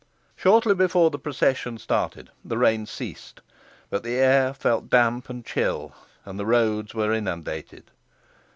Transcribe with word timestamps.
Shortly 0.35 0.73
before 0.73 1.11
the 1.11 1.19
procession 1.19 1.77
started 1.77 2.31
the 2.43 2.57
rain 2.57 2.87
ceased, 2.87 3.41
but 3.91 4.01
the 4.01 4.15
air 4.15 4.51
felt 4.51 4.89
damp 4.89 5.29
and 5.29 5.45
chill, 5.45 5.93
and 6.25 6.39
the 6.39 6.45
roads 6.47 6.95
were 6.95 7.13
inundated. 7.13 7.91